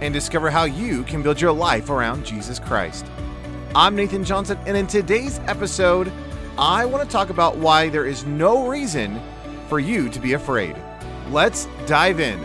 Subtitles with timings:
[0.00, 3.06] and discover how you can build your life around Jesus Christ.
[3.74, 6.12] I'm Nathan Johnson, and in today's episode,
[6.56, 9.20] I want to talk about why there is no reason
[9.68, 10.76] for you to be afraid.
[11.30, 12.38] Let's dive in.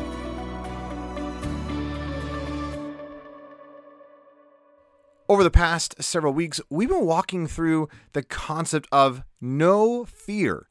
[5.28, 10.69] Over the past several weeks, we've been walking through the concept of no fear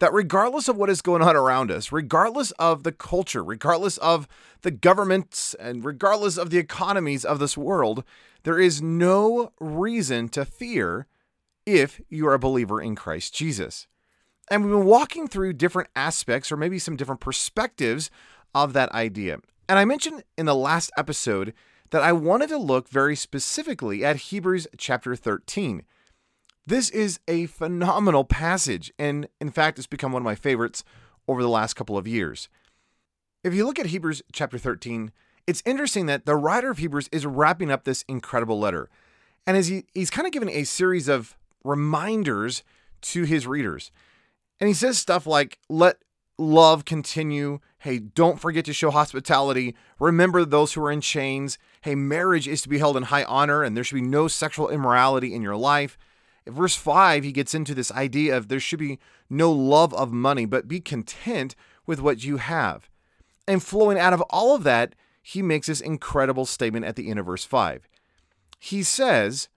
[0.00, 4.26] that regardless of what is going on around us, regardless of the culture, regardless of
[4.62, 8.02] the governments, and regardless of the economies of this world,
[8.42, 11.06] there is no reason to fear
[11.66, 13.86] if you are a believer in Christ Jesus.
[14.50, 18.10] And we've been walking through different aspects or maybe some different perspectives
[18.54, 19.38] of that idea.
[19.68, 21.52] And I mentioned in the last episode
[21.90, 25.84] that I wanted to look very specifically at Hebrews chapter 13
[26.66, 30.84] this is a phenomenal passage, and in fact, it's become one of my favorites
[31.26, 32.48] over the last couple of years.
[33.42, 35.12] If you look at Hebrews chapter 13,
[35.46, 38.88] it's interesting that the writer of Hebrews is wrapping up this incredible letter.
[39.46, 42.62] And as he, he's kind of giving a series of reminders
[43.02, 43.90] to his readers.
[44.60, 45.96] And he says stuff like, let
[46.38, 47.60] love continue.
[47.78, 49.74] Hey, don't forget to show hospitality.
[49.98, 51.58] Remember those who are in chains.
[51.80, 54.68] Hey, marriage is to be held in high honor, and there should be no sexual
[54.68, 55.96] immorality in your life
[56.46, 60.46] verse 5, he gets into this idea of there should be no love of money,
[60.46, 61.54] but be content
[61.86, 62.88] with what you have.
[63.46, 67.18] And flowing out of all of that, he makes this incredible statement at the end
[67.18, 67.88] of verse 5.
[68.58, 69.48] He says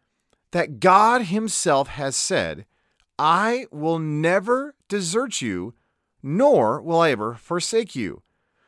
[0.52, 2.66] that God himself has said,
[3.18, 5.74] I will never desert you,
[6.22, 8.22] nor will I ever forsake you.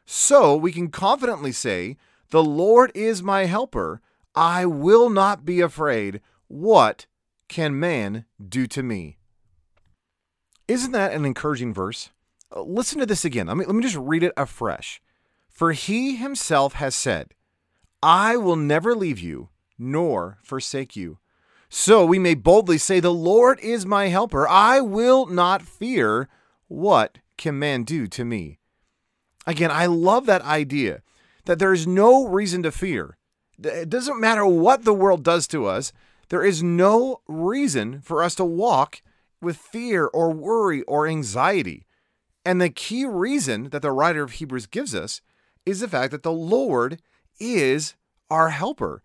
[0.06, 1.98] So we can confidently say,
[2.30, 4.02] The Lord is my helper.
[4.36, 6.22] I will not be afraid.
[6.48, 7.08] What
[7.48, 9.18] can man do to me?
[10.68, 12.10] Isn't that an encouraging verse?
[12.56, 13.48] Uh, listen to this again.
[13.48, 15.02] Let me, let me just read it afresh.
[15.50, 17.34] For he himself has said,
[18.02, 21.20] I will never leave you nor forsake you.
[21.70, 24.48] So we may boldly say, The Lord is my helper.
[24.48, 26.30] I will not fear.
[26.68, 28.60] What can man do to me?
[29.46, 31.02] Again, I love that idea
[31.46, 33.18] that there is no reason to fear.
[33.62, 35.94] It doesn't matter what the world does to us,
[36.30, 39.02] there is no reason for us to walk
[39.42, 41.86] with fear or worry or anxiety.
[42.44, 45.22] And the key reason that the writer of Hebrews gives us
[45.66, 47.02] is the fact that the Lord
[47.40, 47.96] is
[48.30, 49.02] our helper.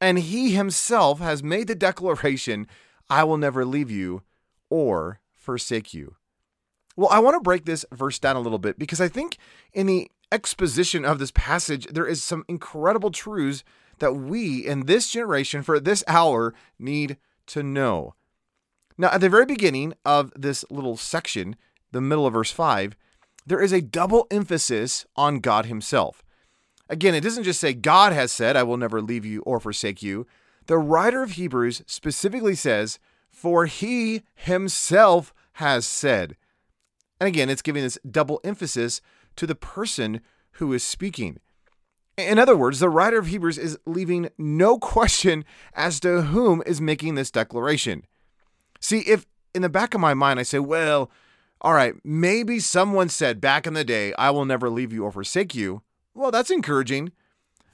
[0.00, 2.66] And he himself has made the declaration,
[3.08, 4.22] I will never leave you
[4.68, 6.16] or forsake you.
[6.96, 9.38] Well, I want to break this verse down a little bit because I think
[9.72, 13.64] in the exposition of this passage, there is some incredible truths
[13.98, 17.16] that we in this generation for this hour need
[17.46, 18.14] to know.
[18.98, 21.56] Now, at the very beginning of this little section,
[21.92, 22.96] the middle of verse 5,
[23.46, 26.22] there is a double emphasis on God Himself.
[26.88, 30.02] Again, it doesn't just say, God has said, I will never leave you or forsake
[30.02, 30.26] you.
[30.66, 32.98] The writer of Hebrews specifically says,
[33.30, 36.36] For He Himself has said.
[37.20, 39.00] And again, it's giving this double emphasis
[39.36, 40.20] to the person
[40.52, 41.38] who is speaking.
[42.18, 45.44] In other words, the writer of Hebrews is leaving no question
[45.74, 48.04] as to whom is making this declaration.
[48.80, 51.10] See, if in the back of my mind I say, well,
[51.60, 55.12] all right, maybe someone said back in the day, I will never leave you or
[55.12, 55.82] forsake you.
[56.14, 57.12] Well, that's encouraging.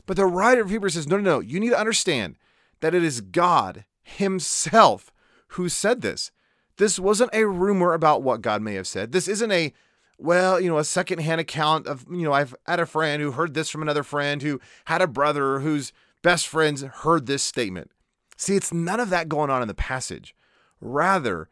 [0.06, 1.40] But the writer of Hebrews says, no, no, no.
[1.40, 2.36] You need to understand
[2.80, 5.10] that it is God Himself
[5.48, 6.30] who said this.
[6.76, 9.12] This wasn't a rumor about what God may have said.
[9.12, 9.72] This isn't a,
[10.18, 13.54] well, you know, a secondhand account of, you know, I've had a friend who heard
[13.54, 15.92] this from another friend who had a brother whose
[16.22, 17.90] best friends heard this statement.
[18.36, 20.34] See, it's none of that going on in the passage.
[20.80, 21.48] Rather,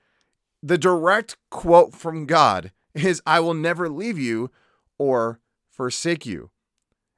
[0.63, 4.51] the direct quote from God is, I will never leave you
[4.99, 5.41] or
[5.71, 6.51] forsake you.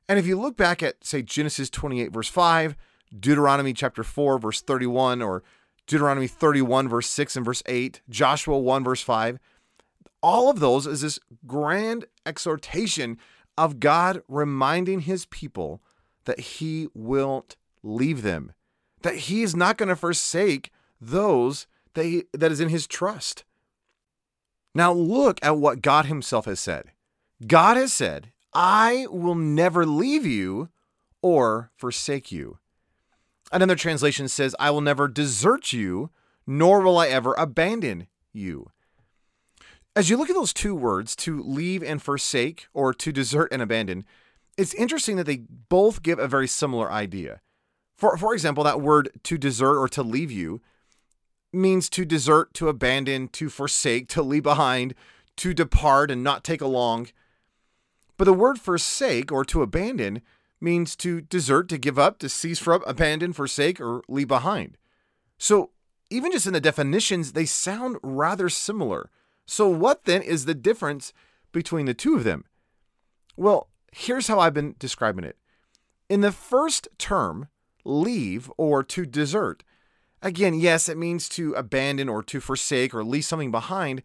[0.08, 2.76] And if you look back at, say, Genesis 28, verse 5,
[3.18, 5.42] Deuteronomy chapter 4, verse 31, or
[5.86, 9.38] Deuteronomy 31, verse 6 and verse 8, Joshua 1, verse 5,
[10.22, 13.18] all of those is this grand exhortation
[13.56, 15.82] of God reminding his people
[16.24, 18.52] that he won't leave them,
[19.02, 20.70] that he is not going to forsake
[21.00, 23.44] those that, he, that is in his trust.
[24.74, 26.92] Now, look at what God himself has said.
[27.46, 30.68] God has said, I will never leave you
[31.22, 32.58] or forsake you.
[33.50, 36.10] Another translation says, I will never desert you,
[36.46, 38.70] nor will I ever abandon you.
[39.98, 43.60] As you look at those two words, to leave and forsake, or to desert and
[43.60, 44.04] abandon,
[44.56, 47.40] it's interesting that they both give a very similar idea.
[47.96, 50.60] For, for example, that word to desert or to leave you
[51.52, 54.94] means to desert, to abandon, to forsake, to leave behind,
[55.38, 57.08] to depart and not take along.
[58.16, 60.22] But the word forsake or to abandon
[60.60, 64.78] means to desert, to give up, to cease from, abandon, forsake, or leave behind.
[65.38, 65.70] So
[66.08, 69.10] even just in the definitions, they sound rather similar.
[69.50, 71.14] So, what then is the difference
[71.52, 72.44] between the two of them?
[73.34, 75.38] Well, here's how I've been describing it.
[76.10, 77.48] In the first term,
[77.82, 79.64] leave or to desert,
[80.20, 84.02] again, yes, it means to abandon or to forsake or leave something behind,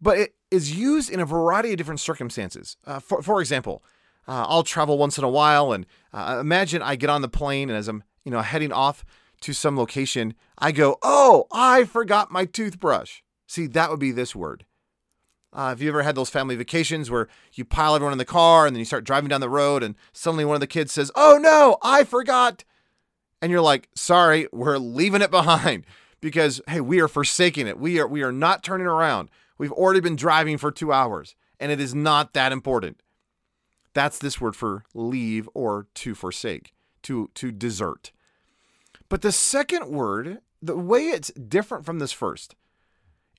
[0.00, 2.78] but it is used in a variety of different circumstances.
[2.86, 3.84] Uh, for, for example,
[4.26, 5.84] uh, I'll travel once in a while, and
[6.14, 9.04] uh, imagine I get on the plane, and as I'm, you know, heading off
[9.42, 14.34] to some location, I go, "Oh, I forgot my toothbrush." See, that would be this
[14.34, 14.64] word.
[15.52, 18.66] Uh, have you ever had those family vacations where you pile everyone in the car
[18.66, 21.12] and then you start driving down the road, and suddenly one of the kids says,
[21.14, 22.64] "Oh no, I forgot,"
[23.40, 25.86] and you're like, "Sorry, we're leaving it behind."
[26.20, 27.78] Because hey, we are forsaking it.
[27.78, 29.28] We are we are not turning around.
[29.58, 33.02] We've already been driving for two hours, and it is not that important.
[33.94, 38.12] That's this word for leave or to forsake, to, to desert.
[39.08, 42.56] But the second word, the way it's different from this first,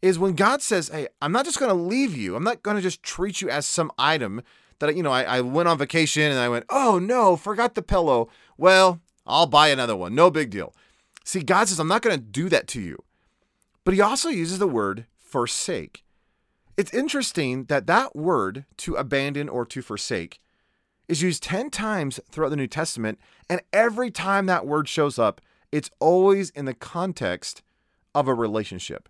[0.01, 2.35] is when God says, Hey, I'm not just going to leave you.
[2.35, 4.41] I'm not going to just treat you as some item
[4.79, 7.81] that, you know, I, I went on vacation and I went, Oh no, forgot the
[7.81, 8.29] pillow.
[8.57, 10.13] Well, I'll buy another one.
[10.13, 10.73] No big deal.
[11.23, 13.03] See, God says, I'm not going to do that to you.
[13.83, 16.03] But he also uses the word forsake.
[16.77, 20.41] It's interesting that that word to abandon or to forsake
[21.07, 23.19] is used 10 times throughout the New Testament.
[23.49, 25.39] And every time that word shows up,
[25.71, 27.61] it's always in the context
[28.13, 29.09] of a relationship.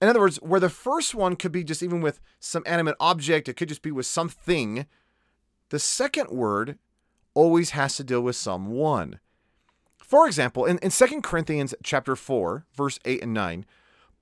[0.00, 3.48] In other words, where the first one could be just even with some animate object,
[3.48, 4.86] it could just be with something,
[5.68, 6.78] the second word
[7.34, 9.20] always has to deal with someone.
[9.98, 13.66] For example, in, in 2 Corinthians chapter 4, verse 8 and 9,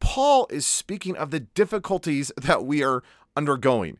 [0.01, 3.03] Paul is speaking of the difficulties that we are
[3.37, 3.99] undergoing.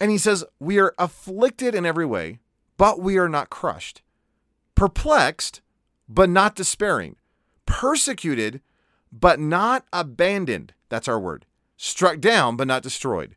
[0.00, 2.40] And he says, We are afflicted in every way,
[2.76, 4.02] but we are not crushed,
[4.74, 5.62] perplexed,
[6.08, 7.16] but not despairing,
[7.64, 8.60] persecuted,
[9.10, 10.74] but not abandoned.
[10.88, 11.46] That's our word.
[11.76, 13.36] Struck down, but not destroyed.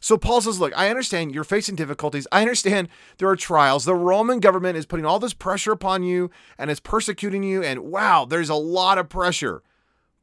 [0.00, 2.26] So Paul says, Look, I understand you're facing difficulties.
[2.32, 2.88] I understand
[3.18, 3.84] there are trials.
[3.84, 7.62] The Roman government is putting all this pressure upon you and is persecuting you.
[7.62, 9.62] And wow, there's a lot of pressure.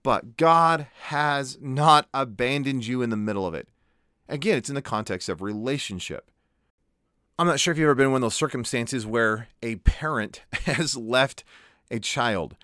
[0.04, 3.70] But God has not abandoned you in the middle of it.
[4.28, 6.30] Again, it's in the context of relationship.
[7.38, 10.42] I'm not sure if you've ever been in one of those circumstances where a parent
[10.66, 11.46] has left
[11.90, 12.58] a child.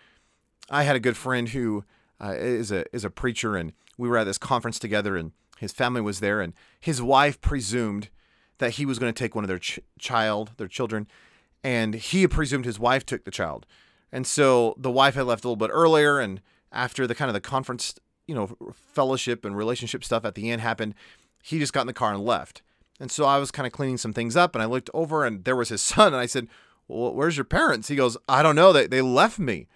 [0.69, 1.85] I had a good friend who
[2.21, 5.71] uh, is a is a preacher, and we were at this conference together, and his
[5.71, 8.09] family was there, and his wife presumed
[8.57, 11.07] that he was going to take one of their ch- child, their children,
[11.63, 13.65] and he presumed his wife took the child,
[14.11, 16.41] and so the wife had left a little bit earlier, and
[16.71, 17.95] after the kind of the conference,
[18.27, 20.93] you know, fellowship and relationship stuff at the end happened,
[21.41, 22.61] he just got in the car and left.
[22.99, 25.43] And so I was kind of cleaning some things up and I looked over and
[25.43, 26.07] there was his son.
[26.07, 26.47] And I said,
[26.87, 27.87] Well, where's your parents?
[27.87, 28.73] He goes, I don't know.
[28.73, 29.67] They, they left me.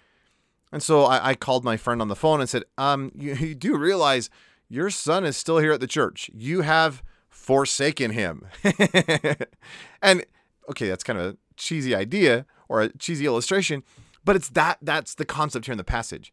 [0.72, 3.56] And so I, I called my friend on the phone and said, um, you, you
[3.56, 4.30] do realize
[4.68, 6.30] your son is still here at the church.
[6.34, 8.46] You have forsaken him.
[10.02, 10.26] and
[10.70, 13.84] okay, that's kind of a cheesy idea or a cheesy illustration,
[14.24, 16.32] but it's that that's the concept here in the passage.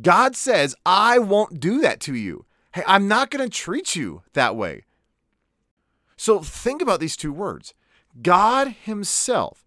[0.00, 2.46] God says, I won't do that to you.
[2.74, 4.84] Hey, I'm not going to treat you that way.
[6.16, 7.74] So think about these two words
[8.22, 9.66] God Himself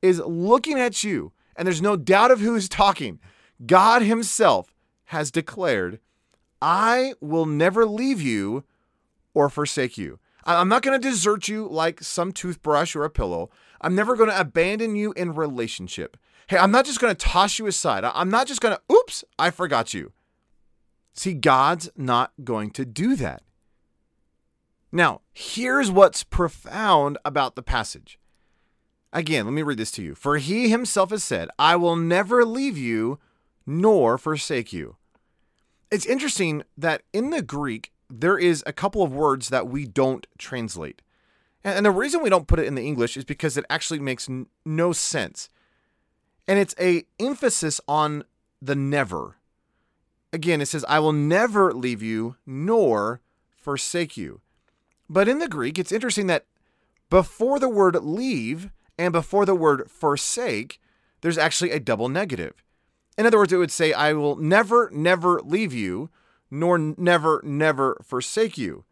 [0.00, 3.18] is looking at you, and there's no doubt of who is talking.
[3.64, 4.74] God Himself
[5.06, 6.00] has declared,
[6.60, 8.64] I will never leave you
[9.34, 10.18] or forsake you.
[10.44, 13.50] I'm not going to desert you like some toothbrush or a pillow.
[13.80, 16.16] I'm never going to abandon you in relationship.
[16.48, 18.04] Hey, I'm not just going to toss you aside.
[18.04, 20.12] I'm not just going to, oops, I forgot you.
[21.12, 23.42] See, God's not going to do that.
[24.90, 28.18] Now, here's what's profound about the passage.
[29.12, 30.14] Again, let me read this to you.
[30.14, 33.18] For he himself has said, I will never leave you
[33.68, 34.96] nor forsake you.
[35.90, 40.26] It's interesting that in the Greek, there is a couple of words that we don't
[40.38, 41.02] translate.
[41.62, 44.26] And the reason we don't put it in the English is because it actually makes
[44.26, 45.50] n- no sense.
[46.46, 48.24] And it's a emphasis on
[48.62, 49.36] the never.
[50.32, 53.20] Again, it says, I will never leave you nor
[53.54, 54.40] forsake you.
[55.10, 56.46] But in the Greek, it's interesting that
[57.10, 60.80] before the word leave and before the word forsake,
[61.20, 62.62] there's actually a double negative.
[63.18, 66.08] In other words, it would say, I will never, never leave you,
[66.50, 68.84] nor never, never forsake you.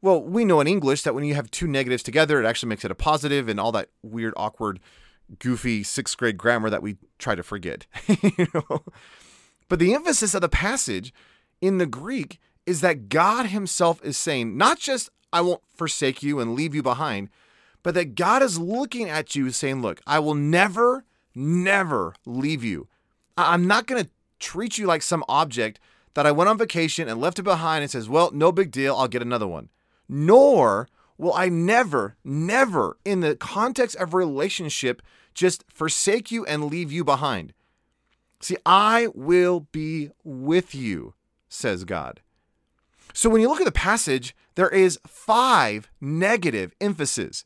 [0.00, 2.84] Well, we know in English that when you have two negatives together, it actually makes
[2.84, 4.80] it a positive and all that weird, awkward,
[5.38, 7.86] goofy sixth grade grammar that we try to forget.
[8.08, 8.82] you know?
[9.68, 11.12] But the emphasis of the passage
[11.60, 16.40] in the Greek is that God Himself is saying, not just, I won't forsake you
[16.40, 17.28] and leave you behind,
[17.82, 21.04] but that God is looking at you saying, Look, I will never,
[21.34, 22.88] never leave you.
[23.36, 25.80] I'm not going to treat you like some object
[26.14, 28.94] that I went on vacation and left it behind and says, well, no big deal,
[28.96, 29.70] I'll get another one.
[30.08, 35.00] Nor will I never, never, in the context of relationship,
[35.34, 37.52] just forsake you and leave you behind.
[38.40, 41.14] See, I will be with you,
[41.48, 42.20] says God.
[43.14, 47.44] So when you look at the passage, there is five negative emphases.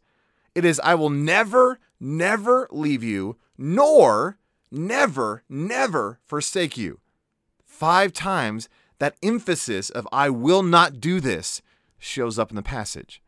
[0.54, 4.38] It is, I will never, never leave you, nor
[4.70, 7.00] never, never forsake you.
[7.64, 8.68] Five times
[8.98, 11.62] that emphasis of I will not do this
[11.98, 13.22] shows up in the passage.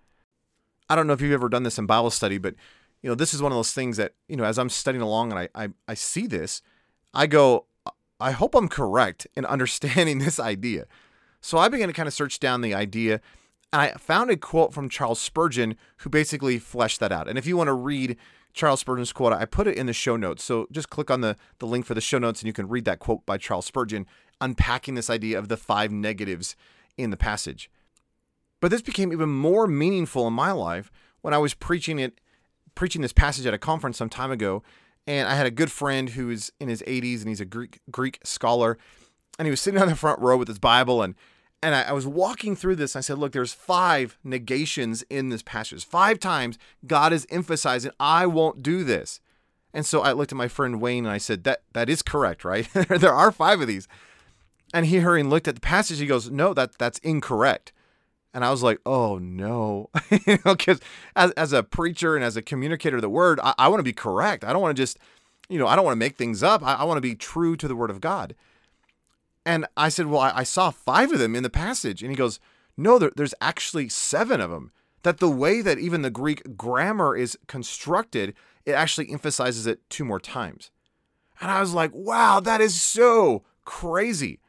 [0.89, 2.55] I don't know if you've ever done this in Bible study, but
[3.03, 5.33] you know, this is one of those things that, you know, as I'm studying along
[5.33, 6.63] and I I, I see this,
[7.15, 7.67] I go,
[8.19, 10.87] I hope I'm correct in understanding this idea.
[11.41, 13.21] So I began to kind of search down the idea
[13.73, 17.29] and I found a quote from Charles Spurgeon who basically fleshed that out.
[17.29, 18.17] And if you want to read
[18.53, 19.33] Charles Spurgeon's quote.
[19.33, 20.43] I put it in the show notes.
[20.43, 22.85] So just click on the, the link for the show notes and you can read
[22.87, 24.07] that quote by Charles Spurgeon,
[24.41, 26.57] unpacking this idea of the five negatives
[26.97, 27.71] in the passage.
[28.61, 30.91] But this became even more meaningful in my life
[31.21, 32.21] when I was preaching it,
[32.75, 34.63] preaching this passage at a conference some time ago.
[35.07, 38.19] And I had a good friend who's in his 80s and he's a Greek Greek
[38.25, 38.77] scholar.
[39.39, 41.15] And he was sitting on the front row with his Bible and
[41.63, 42.95] and I, I, was walking through this.
[42.95, 45.85] And I said, look, there's five negations in this passage.
[45.85, 49.21] Five times God is emphasizing, I won't do this.
[49.75, 52.45] And so I looked at my friend Wayne and I said, that that is correct,
[52.45, 52.69] right?
[52.73, 53.89] there are five of these.
[54.73, 55.99] And he hurried and looked at the passage.
[55.99, 57.73] He goes, no, that that's incorrect.
[58.35, 60.81] And I was like, oh no, you know, because
[61.17, 63.85] as, as a preacher and as a communicator of the word, I, I want to
[63.85, 64.45] be correct.
[64.45, 64.99] I don't want to just,
[65.49, 66.63] you know, I don't want to make things up.
[66.63, 68.35] I, I want to be true to the word of God.
[69.45, 72.03] And I said, Well, I, I saw five of them in the passage.
[72.03, 72.41] And he goes,
[72.77, 74.73] No, there, there's actually seven of them.
[75.03, 78.35] That the way that even the Greek grammar is constructed,
[78.67, 80.71] it actually emphasizes it two more times.
[81.41, 84.41] And I was like, Wow, that is so crazy.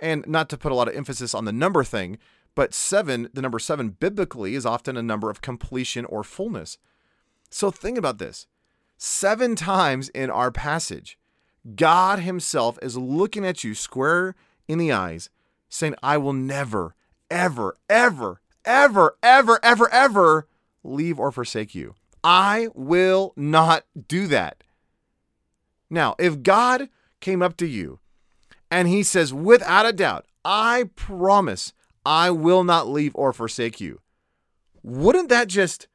[0.00, 2.18] And not to put a lot of emphasis on the number thing,
[2.54, 6.78] but seven, the number seven biblically is often a number of completion or fullness.
[7.50, 8.46] So think about this
[8.96, 11.18] seven times in our passage,
[11.74, 14.34] God Himself is looking at you square
[14.68, 15.30] in the eyes,
[15.68, 16.94] saying, I will never,
[17.30, 20.48] ever, ever, ever, ever, ever, ever
[20.82, 21.94] leave or forsake you.
[22.22, 24.62] I will not do that.
[25.88, 26.88] Now, if God
[27.20, 27.98] came up to you
[28.70, 31.72] and He says, without a doubt, I promise
[32.04, 34.00] I will not leave or forsake you,
[34.82, 35.88] wouldn't that just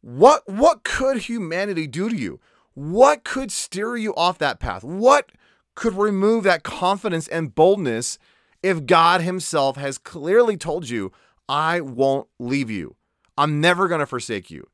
[0.00, 2.40] what what could humanity do to you?
[2.80, 4.82] What could steer you off that path?
[4.82, 5.32] What
[5.74, 8.16] could remove that confidence and boldness
[8.62, 11.12] if God Himself has clearly told you,
[11.46, 12.96] I won't leave you?
[13.36, 14.66] I'm never going to forsake you.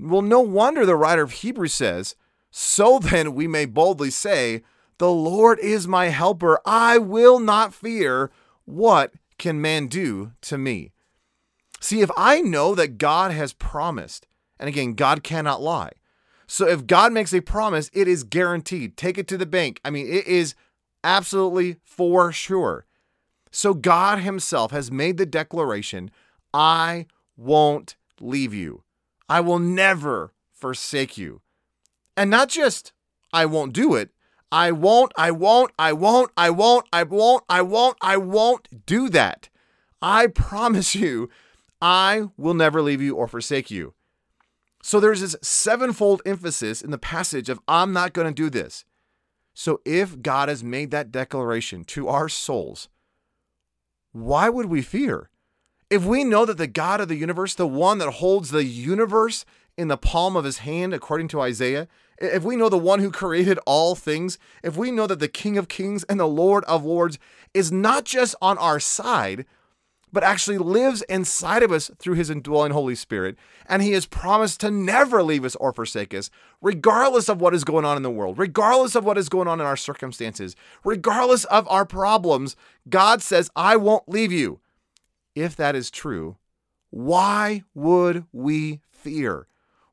[0.00, 2.16] Well, no wonder the writer of Hebrews says,
[2.50, 4.62] So then we may boldly say,
[4.96, 6.60] The Lord is my helper.
[6.64, 8.30] I will not fear.
[8.64, 10.92] What can man do to me?
[11.78, 14.26] See, if I know that God has promised,
[14.58, 15.90] and again, God cannot lie,
[16.52, 18.98] so if God makes a promise, it is guaranteed.
[18.98, 19.80] Take it to the bank.
[19.86, 20.54] I mean, it is
[21.02, 22.84] absolutely for sure.
[23.50, 26.10] So God Himself has made the declaration
[26.52, 27.06] I
[27.38, 28.82] won't leave you,
[29.30, 31.40] I will never forsake you.
[32.18, 32.92] And not just
[33.32, 34.10] I won't do it,
[34.52, 39.08] I won't, I won't, I won't, I won't, I won't, I won't, I won't do
[39.08, 39.48] that.
[40.02, 41.30] I promise you,
[41.80, 43.94] I will never leave you or forsake you.
[44.82, 48.84] So there's this sevenfold emphasis in the passage of I'm not going to do this.
[49.54, 52.88] So if God has made that declaration to our souls,
[54.10, 55.30] why would we fear?
[55.88, 59.44] If we know that the God of the universe, the one that holds the universe
[59.76, 61.86] in the palm of his hand, according to Isaiah,
[62.18, 65.58] if we know the one who created all things, if we know that the King
[65.58, 67.18] of Kings and the Lord of Lords
[67.54, 69.44] is not just on our side,
[70.12, 74.60] but actually lives inside of us through his indwelling Holy Spirit, and he has promised
[74.60, 78.10] to never leave us or forsake us, regardless of what is going on in the
[78.10, 80.54] world, regardless of what is going on in our circumstances,
[80.84, 82.56] regardless of our problems,
[82.88, 84.60] God says, I won't leave you.
[85.34, 86.36] If that is true,
[86.90, 89.46] why would we fear?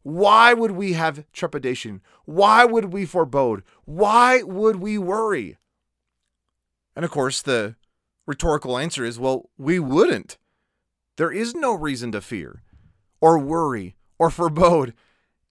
[0.03, 2.01] Why would we have trepidation?
[2.25, 3.63] Why would we forebode?
[3.85, 5.57] Why would we worry?
[6.95, 7.75] And of course, the
[8.29, 10.37] rhetorical answer is well, we wouldn't.
[11.17, 12.63] There is no reason to fear
[13.19, 14.93] or worry or forebode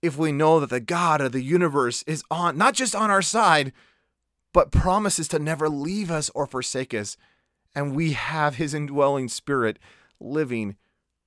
[0.00, 3.20] if we know that the God of the universe is on, not just on our
[3.20, 3.72] side,
[4.52, 7.16] but promises to never leave us or forsake us.
[7.74, 9.78] And we have his indwelling spirit
[10.20, 10.76] living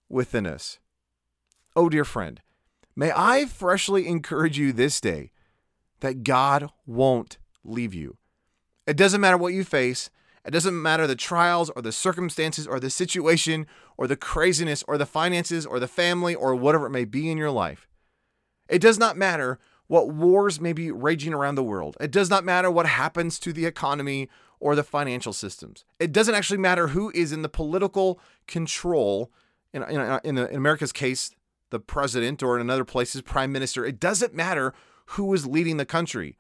[0.10, 0.79] within us.
[1.75, 2.41] Oh, dear friend,
[2.96, 5.31] May I freshly encourage you this day
[6.01, 8.17] that God won't leave you.
[8.86, 10.10] It doesn't matter what you face,
[10.45, 13.67] it doesn't matter the trials or the circumstances or the situation
[13.98, 17.38] or the craziness or the finances or the family or whatever it may be in
[17.38, 17.88] your life.
[18.69, 21.98] It does not matter what wars may be raging around the world.
[22.00, 24.29] It does not matter what happens to the economy
[24.60, 25.83] or the financial systems.
[26.00, 29.31] It doesn't actually matter who is in the political control.
[29.74, 31.31] In, in, in, in America's case,
[31.71, 33.83] the president or in another place's prime minister.
[33.86, 34.74] It doesn't matter
[35.07, 36.38] who is leading the country.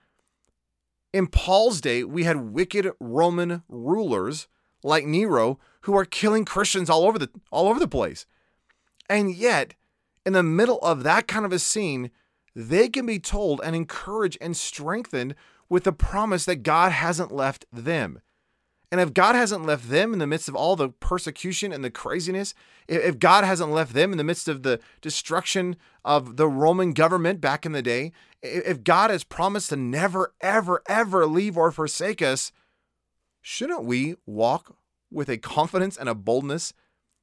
[1.13, 4.47] In Paul's day, we had wicked Roman rulers
[4.83, 8.25] like Nero who are killing Christians all over the all over the place.
[9.09, 9.73] And yet,
[10.25, 12.11] in the middle of that kind of a scene,
[12.55, 15.35] they can be told and encouraged and strengthened
[15.69, 18.21] with the promise that God hasn't left them.
[18.91, 21.89] And if God hasn't left them in the midst of all the persecution and the
[21.89, 22.53] craziness,
[22.89, 27.39] if God hasn't left them in the midst of the destruction of the Roman government
[27.39, 32.21] back in the day, if God has promised to never, ever, ever leave or forsake
[32.21, 32.51] us,
[33.41, 34.75] shouldn't we walk
[35.09, 36.73] with a confidence and a boldness,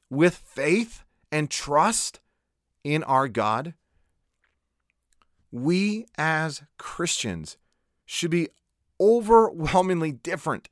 [0.08, 2.20] with faith and trust
[2.82, 3.74] in our God?
[5.52, 7.58] We as Christians
[8.06, 8.48] should be
[8.98, 10.68] overwhelmingly different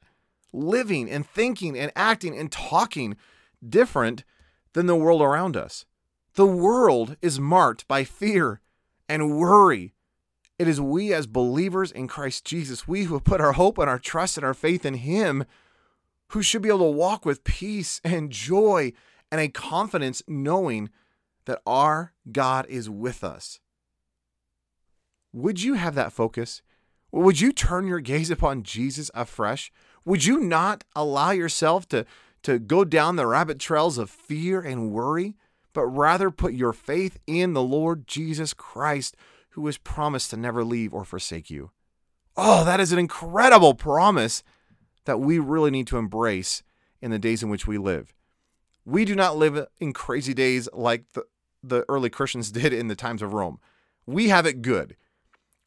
[0.52, 3.16] living and thinking and acting and talking
[3.66, 4.24] different
[4.72, 5.84] than the world around us.
[6.34, 8.60] The world is marked by fear
[9.08, 9.94] and worry.
[10.58, 13.88] It is we as believers in Christ Jesus, we who have put our hope and
[13.88, 15.44] our trust and our faith in Him,
[16.28, 18.92] who should be able to walk with peace and joy
[19.30, 20.90] and a confidence knowing
[21.44, 23.60] that our God is with us.
[25.32, 26.62] Would you have that focus?
[27.12, 29.70] Would you turn your gaze upon Jesus afresh?
[30.06, 32.06] Would you not allow yourself to,
[32.44, 35.34] to go down the rabbit trails of fear and worry,
[35.74, 39.16] but rather put your faith in the Lord Jesus Christ,
[39.50, 41.72] who has promised to never leave or forsake you?
[42.36, 44.44] Oh, that is an incredible promise
[45.06, 46.62] that we really need to embrace
[47.02, 48.14] in the days in which we live.
[48.84, 51.24] We do not live in crazy days like the,
[51.64, 53.58] the early Christians did in the times of Rome.
[54.06, 54.96] We have it good.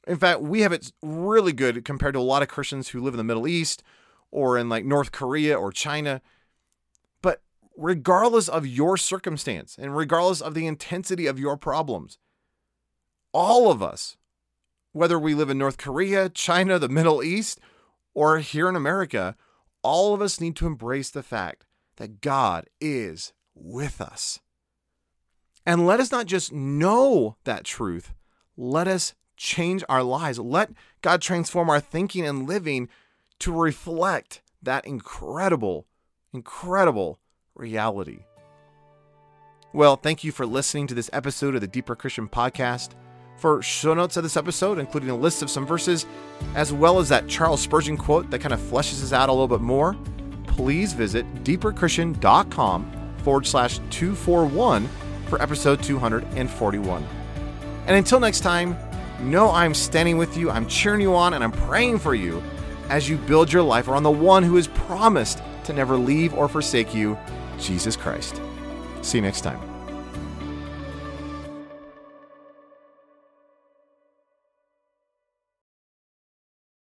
[0.07, 3.13] In fact, we have it really good compared to a lot of Christians who live
[3.13, 3.83] in the Middle East
[4.31, 6.21] or in like North Korea or China.
[7.21, 7.41] But
[7.75, 12.17] regardless of your circumstance and regardless of the intensity of your problems,
[13.31, 14.17] all of us,
[14.91, 17.59] whether we live in North Korea, China, the Middle East,
[18.13, 19.35] or here in America,
[19.83, 21.65] all of us need to embrace the fact
[21.97, 24.39] that God is with us.
[25.65, 28.13] And let us not just know that truth,
[28.57, 30.37] let us change our lives.
[30.37, 32.89] Let God transform our thinking and living
[33.39, 35.87] to reflect that incredible,
[36.33, 37.19] incredible
[37.55, 38.19] reality.
[39.73, 42.91] Well, thank you for listening to this episode of the Deeper Christian Podcast.
[43.37, 46.05] For show notes of this episode, including a list of some verses,
[46.55, 49.47] as well as that Charles Spurgeon quote that kind of fleshes this out a little
[49.47, 49.95] bit more,
[50.47, 54.89] please visit deeperchristian.com forward slash 241
[55.27, 57.07] for episode 241.
[57.87, 58.75] And until next time,
[59.21, 62.43] know I'm standing with you, I'm cheering you on, and I'm praying for you
[62.89, 66.47] as you build your life around the one who has promised to never leave or
[66.47, 67.17] forsake you,
[67.59, 68.41] Jesus Christ.
[69.01, 69.68] See you next time.